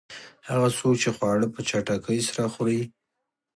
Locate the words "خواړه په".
1.15-1.59